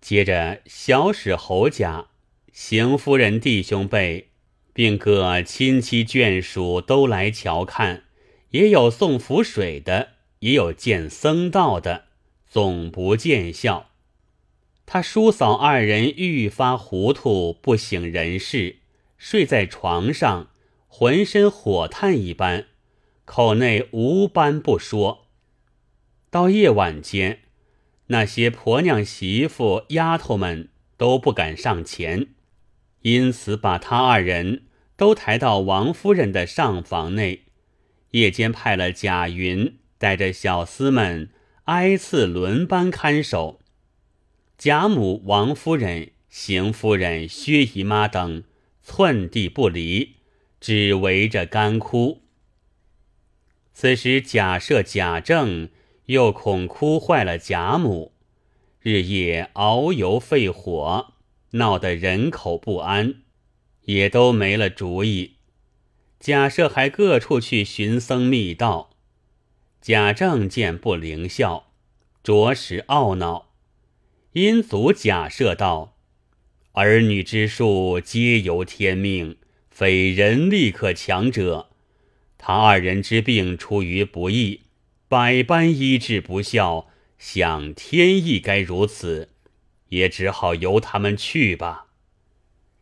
[0.00, 2.08] 接着小史侯家、
[2.52, 4.28] 邢夫人弟兄辈，
[4.74, 8.04] 并各亲戚眷属都来瞧看，
[8.50, 10.10] 也有送符水的，
[10.40, 12.04] 也有见僧道的，
[12.46, 13.90] 总不见效。
[14.84, 18.80] 他叔嫂二人愈发糊涂，不省人事，
[19.16, 20.50] 睡在床上。
[20.96, 22.66] 浑身火炭一般，
[23.24, 25.26] 口内无般不说。
[26.30, 27.40] 到夜晚间，
[28.06, 32.28] 那些婆娘、媳妇、丫头们都不敢上前，
[33.00, 37.46] 因此把他二人都抬到王夫人的上房内。
[38.12, 41.28] 夜间派了贾云带着小厮们
[41.64, 43.58] 挨次轮班看守。
[44.56, 48.44] 贾母、王夫人、邢夫人、薛姨妈等
[48.80, 50.18] 寸地不离。
[50.64, 52.22] 只围着干哭。
[53.74, 55.68] 此时贾赦、贾政
[56.06, 58.14] 又恐哭坏了贾母，
[58.80, 61.12] 日夜熬油费火，
[61.50, 63.16] 闹得人口不安，
[63.82, 65.34] 也都没了主意。
[66.18, 68.96] 贾赦还各处去寻僧觅道，
[69.82, 71.74] 贾政见不灵效，
[72.22, 73.50] 着实懊恼，
[74.32, 75.98] 因阻贾赦道
[76.72, 79.36] ：“儿女之术皆由天命。”
[79.74, 81.68] 非人力可强者，
[82.38, 84.60] 他二人之病出于不义，
[85.08, 86.86] 百般医治不效，
[87.18, 89.30] 想天意该如此，
[89.88, 91.88] 也只好由他们去吧。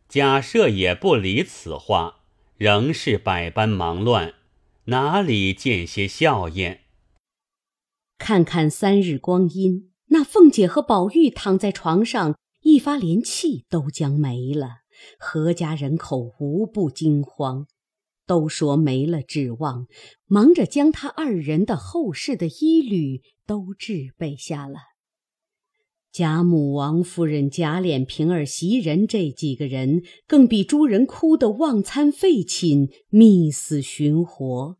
[0.07, 2.19] 贾赦也不理此话，
[2.57, 4.35] 仍是百般忙乱，
[4.85, 6.81] 哪里见些笑颜？
[8.19, 14.82] 看看三日光阴，那凤姐和宝玉躺在床上，一发连气都将没了。
[15.19, 17.67] 何家人口无不惊慌，
[18.25, 19.87] 都说没了指望，
[20.25, 24.79] 忙着将他二人的后事的衣履都置备下了。
[26.11, 34.77] 贾母、王夫人、贾琏、平儿、袭人这几个人，更比诸人哭得忘餐废寝、觅死寻活。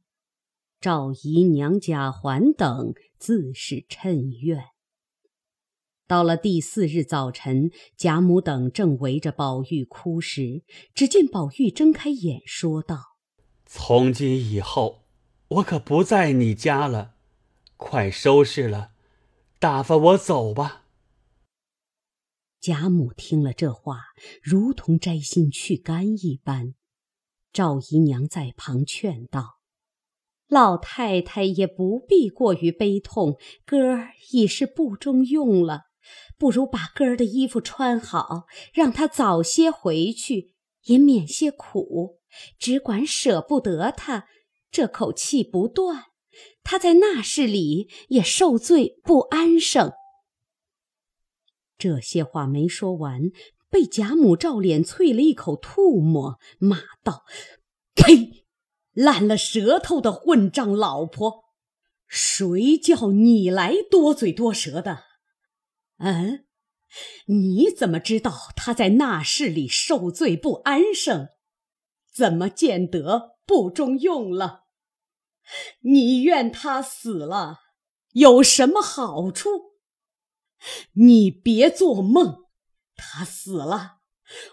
[0.80, 4.73] 赵姨娘、贾环等自是趁怨。
[6.14, 10.62] 到了第四日早晨，贾母等正围着宝玉哭时，
[10.94, 13.16] 只见宝玉睁开眼，说道
[13.66, 15.06] ：“从今以后，
[15.48, 17.16] 我可不在你家了，
[17.78, 18.92] 快收拾了，
[19.58, 20.84] 打发我走吧。”
[22.62, 24.02] 贾母听了这话，
[24.44, 26.76] 如同摘心去肝一般。
[27.52, 29.58] 赵姨娘在旁劝道
[30.48, 35.86] ：“老太太也不必过于悲痛，哥儿已是不中用了。”
[36.38, 42.20] 不如把哥儿的衣服穿好，让他早些回去，也免些苦。
[42.58, 44.28] 只管舍不得他，
[44.72, 46.06] 这口气不断，
[46.64, 49.94] 他在那世里也受罪不安生。
[51.78, 53.32] 这些话没说完，
[53.70, 57.24] 被贾母照脸啐了一口唾沫，骂道
[57.94, 58.46] ：“呸！
[58.94, 61.46] 烂了舌头的混账老婆！
[62.08, 65.04] 谁叫你来多嘴多舌的？
[66.06, 66.44] 嗯，
[67.28, 71.30] 你怎么知道他在那室里受罪不安生？
[72.14, 74.66] 怎么见得不中用了？
[75.80, 77.60] 你怨他死了
[78.12, 79.78] 有什么好处？
[80.94, 82.48] 你别做梦，
[82.98, 84.00] 他死了，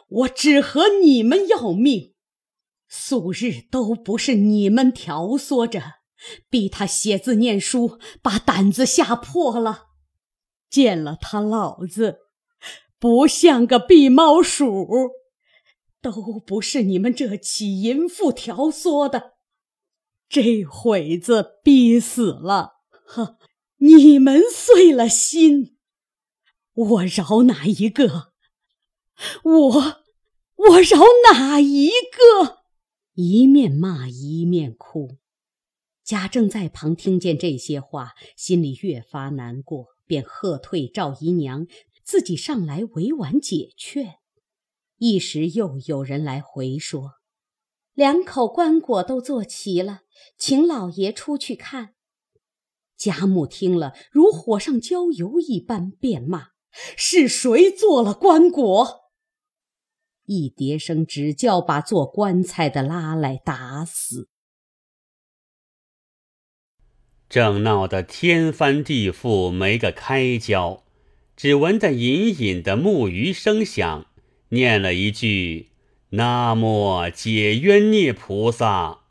[0.08, 2.14] 我只和你们要命。
[2.88, 5.96] 素日都不是你们挑唆着，
[6.48, 9.89] 逼他写字念书，把胆子吓破了。
[10.70, 12.20] 见了他老子，
[12.98, 14.88] 不像个避猫鼠，
[16.00, 19.32] 都不是你们这起淫妇挑唆的。
[20.28, 23.36] 这会子逼死了，呵，
[23.78, 25.76] 你们碎了心，
[26.72, 28.32] 我饶哪一个？
[29.42, 30.02] 我
[30.54, 31.00] 我饶
[31.32, 32.60] 哪一个？
[33.14, 35.18] 一面骂一面哭。
[36.04, 39.88] 贾政在旁听见这些话，心里越发难过。
[40.10, 41.68] 便喝退赵姨娘，
[42.02, 44.16] 自己上来委婉解劝。
[44.96, 47.12] 一时又有人来回说，
[47.94, 50.00] 两口棺椁都做齐了，
[50.36, 51.94] 请老爷出去看。
[52.96, 56.48] 贾母听了，如火上浇油一般，便骂
[56.98, 59.02] ：“是谁做了棺椁？”
[60.26, 64.28] 一叠声只叫把做棺材的拉来打死。
[67.30, 70.82] 正闹得天翻地覆，没个开交，
[71.36, 74.06] 只闻得隐隐的木鱼声响，
[74.48, 75.68] 念了一句
[76.10, 79.02] “南无解冤孽菩萨”，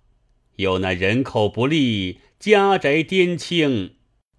[0.57, 3.95] 有那人口不利、家宅颠倾、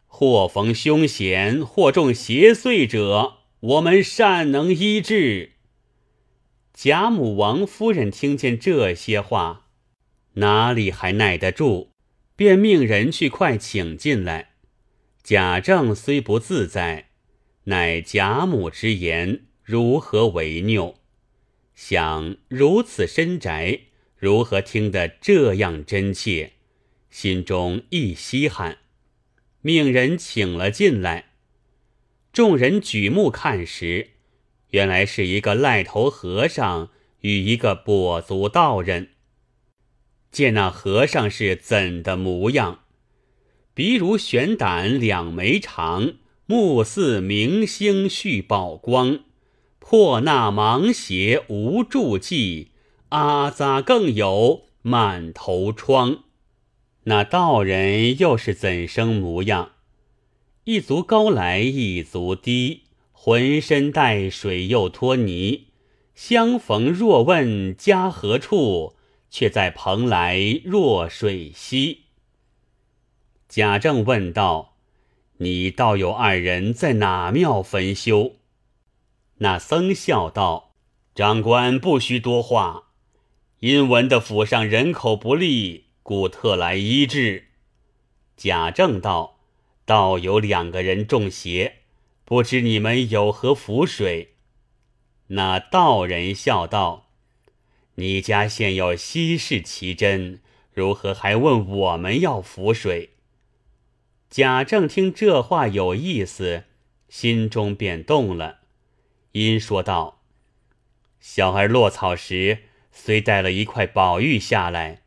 [0.07, 5.53] 或逢凶险、或中邪祟者，我们善能医治。
[6.75, 9.69] 贾母、王夫人听见这些话，
[10.35, 11.90] 哪里还耐得住？
[12.41, 14.53] 便命人去快请进来。
[15.23, 17.11] 贾政虽不自在，
[17.65, 20.95] 乃贾母之言，如何为拗？
[21.75, 23.81] 想如此深宅，
[24.17, 26.53] 如何听得这样真切？
[27.11, 28.79] 心中一稀罕，
[29.61, 31.33] 命人请了进来。
[32.33, 34.13] 众人举目看时，
[34.71, 36.89] 原来是一个癞头和尚
[37.21, 39.11] 与一个跛足道人。
[40.31, 42.81] 见那和尚是怎的模样？
[43.75, 46.15] 鼻如悬胆，两眉长，
[46.47, 49.21] 目似明星续宝光。
[49.79, 52.69] 破那芒鞋无助迹，
[53.09, 56.25] 阿扎更有满头疮。
[57.05, 59.71] 那道人又是怎生模样？
[60.65, 65.69] 一足高来一足低，浑身带水又脱泥。
[66.15, 68.95] 相逢若问家何处？
[69.31, 72.07] 却在蓬莱若水西。
[73.49, 74.77] 贾政问道
[75.39, 78.37] ：“你道有二人在哪庙焚修？”
[79.39, 80.75] 那僧笑道
[81.15, 82.89] ：“长官不须多话，
[83.61, 87.49] 因闻的府上人口不利，故特来医治。”
[88.37, 89.39] 贾政道
[89.87, 91.79] ：“道有两个人中邪，
[92.25, 94.35] 不知你们有何符水？”
[95.29, 97.10] 那道人笑道。
[98.01, 100.41] 你家现有稀世奇珍，
[100.73, 103.11] 如何还问我们要符水？
[104.31, 106.65] 贾政听这话有意思，
[107.11, 108.61] 心中便动了，
[109.33, 110.23] 因说道
[111.21, 115.03] ：“小儿落草时虽带了一块宝玉下来，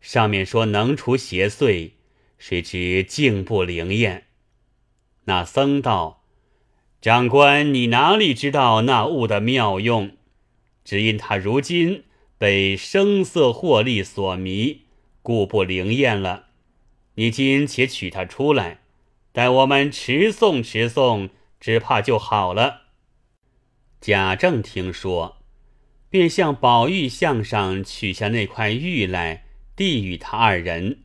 [0.00, 1.94] 上面说能除邪祟，
[2.38, 4.28] 谁知竟不灵验。”
[5.26, 6.22] 那僧道
[7.02, 10.16] ：“长官，你哪里知道那物的妙用？
[10.84, 12.04] 只因他如今。”
[12.38, 14.82] 被声色获利所迷，
[15.22, 16.46] 故不灵验了。
[17.14, 18.80] 你今且取他出来，
[19.32, 22.82] 待我们持诵持诵，只怕就好了。
[24.00, 25.38] 贾政听说，
[26.10, 31.04] 便向宝玉项上取下那块玉来，递与他二人。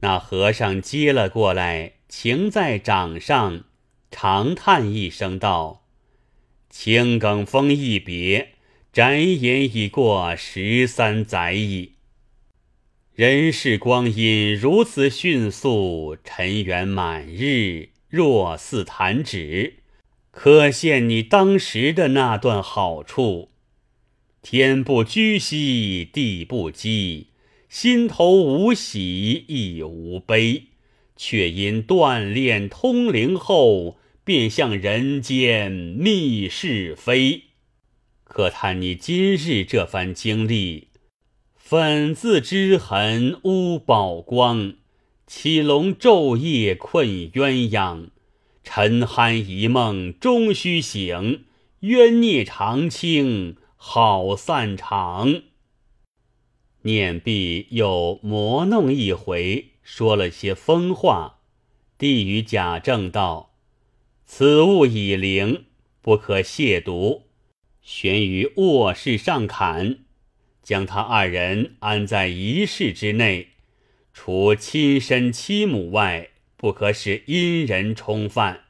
[0.00, 3.64] 那和尚接了过来，擎在掌上，
[4.10, 5.86] 长叹一声道
[6.68, 8.52] ：“青埂峰一别。”
[8.96, 11.90] 转眼已过十三载矣，
[13.14, 19.80] 人世光阴如此迅速，尘缘满日，若似弹指，
[20.30, 23.50] 可见你当时的那段好处。
[24.40, 27.26] 天不居兮，地不积，
[27.68, 30.68] 心头无喜亦无悲，
[31.14, 37.42] 却因锻炼通灵后，便向人间觅是非。
[38.36, 40.88] 可叹你今日这番经历，
[41.54, 44.74] 粉字之痕污宝光，
[45.26, 48.08] 起龙昼夜困鸳鸯。
[48.62, 51.46] 沉酣一梦终须醒，
[51.80, 55.40] 冤孽长青好散场。
[56.82, 61.38] 念毕又磨弄一回，说了些疯话，
[61.96, 63.54] 递与贾政道
[64.26, 65.64] ：“此物已灵，
[66.02, 67.22] 不可亵渎。”
[67.86, 69.98] 悬于卧室上坎，
[70.60, 73.50] 将他二人安在一室之内，
[74.12, 78.64] 除亲生妻母外，不可使阴人冲犯。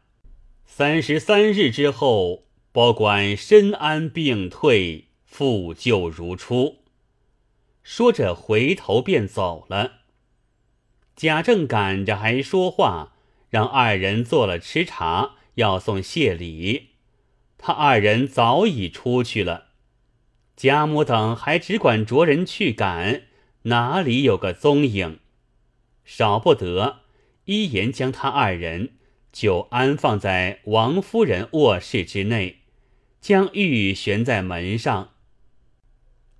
[0.66, 6.82] 三十三日之后，保管身安病退，复旧如初。
[7.82, 10.00] 说着，回头便走了。
[11.16, 13.14] 贾政赶着还说话，
[13.48, 16.88] 让二人做了吃茶，要送谢礼。
[17.66, 19.70] 他二人早已出去了，
[20.54, 23.24] 贾母等还只管着人去赶，
[23.62, 25.18] 哪里有个踪影？
[26.04, 27.00] 少不得
[27.46, 28.90] 一言将他二人
[29.32, 32.58] 就安放在王夫人卧室之内，
[33.20, 35.14] 将玉悬在门上。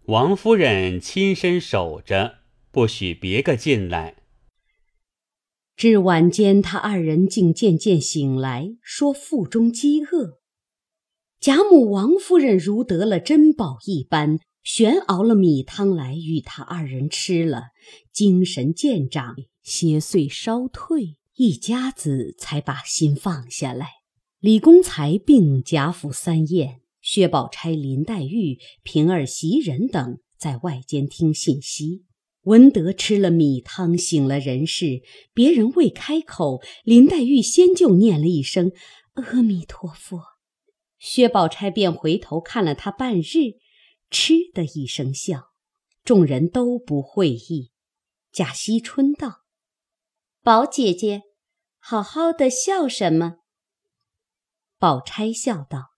[0.04, 2.36] 王夫人亲身守着，
[2.70, 4.14] 不许别个进来。
[5.76, 10.38] 至晚间，他二人竟渐渐醒来，说腹中饥饿。
[11.40, 17.66] 贾母、王夫人如得了珍宝一般，旋熬了米汤来与他二人吃了，
[18.12, 23.88] 精神渐长，邪祟稍退，一家子才把心放下来。
[24.40, 32.04] 李公才并贾府三宴，薛宝钗、林黛玉、平儿、袭人等在外间听信息，
[32.42, 38.72] 闻得吃了米汤，醒了人事，别人未开口，林黛玉先就念了一声
[39.14, 40.20] “阿弥陀佛”。
[41.08, 43.60] 薛宝钗便回头看了他半日，
[44.10, 45.50] 嗤的一声笑，
[46.02, 47.70] 众人都不会意。
[48.32, 49.42] 贾惜春道
[50.42, 51.22] ：“宝姐姐，
[51.78, 53.36] 好好的笑什么？”
[54.80, 55.90] 宝钗笑道：“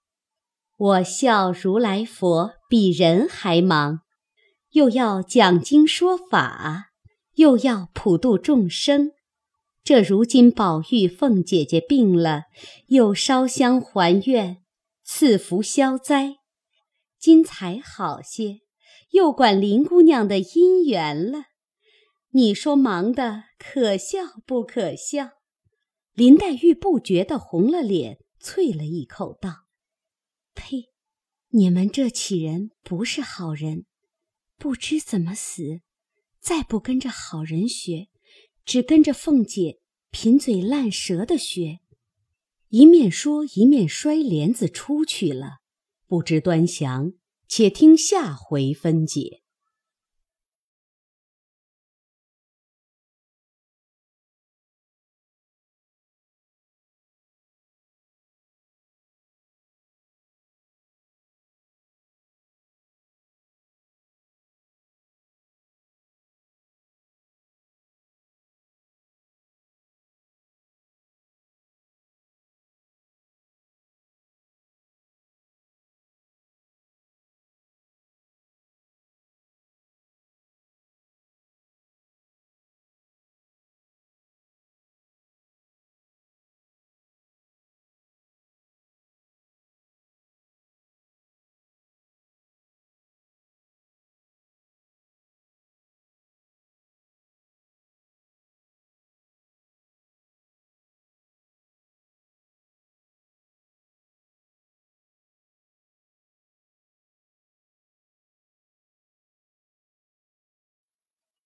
[0.77, 4.01] 我笑如来佛比人还忙，
[4.73, 6.91] 又要讲经说法，
[7.37, 9.13] 又要普度众生。
[9.83, 12.43] 这如今宝玉、凤姐姐病了，
[12.89, 14.63] 又烧香还愿。”
[15.11, 16.37] 赐福消灾，
[17.19, 18.61] 今才好些，
[19.13, 21.47] 又管林姑娘的姻缘了。
[22.33, 25.31] 你说忙的可笑不可笑？
[26.13, 29.65] 林黛玉不觉得红了脸，啐了一口道
[30.55, 30.91] ：“呸！
[31.49, 33.87] 你们这起人不是好人，
[34.59, 35.81] 不知怎么死，
[36.39, 38.09] 再不跟着好人学，
[38.63, 39.81] 只跟着凤姐
[40.11, 41.81] 贫嘴烂舌的学。”
[42.71, 45.59] 一面说，一面摔帘子出去了。
[46.07, 47.13] 不知端详，
[47.49, 49.41] 且听下回分解。